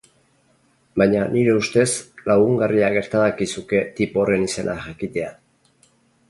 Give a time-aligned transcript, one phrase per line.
[1.01, 1.85] Baina, nire ustez,
[2.31, 5.31] lagungarria gerta dakizuke tipo horren izena jakitea.